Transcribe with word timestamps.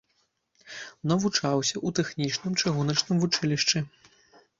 Навучаўся 1.11 1.75
ў 1.79 1.93
тэхнічным 1.99 2.57
чыгуначным 2.63 3.21
вучылішчы. 3.25 3.83